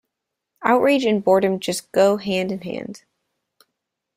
[0.63, 3.03] Outrage and boredom just go hand in hand.